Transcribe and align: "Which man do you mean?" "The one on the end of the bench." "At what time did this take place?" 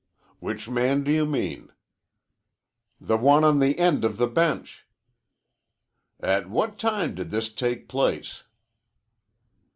"Which 0.39 0.67
man 0.67 1.03
do 1.03 1.11
you 1.11 1.27
mean?" 1.27 1.71
"The 2.99 3.17
one 3.17 3.43
on 3.43 3.59
the 3.59 3.77
end 3.77 4.03
of 4.03 4.17
the 4.17 4.25
bench." 4.25 4.87
"At 6.19 6.49
what 6.49 6.79
time 6.79 7.13
did 7.13 7.29
this 7.29 7.53
take 7.53 7.87
place?" 7.87 8.41